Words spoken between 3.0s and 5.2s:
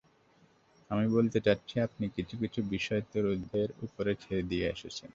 তরুদের ওপর ছেড়ে দিয়ে এসেছেন।